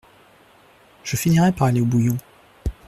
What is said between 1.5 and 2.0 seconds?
par aller au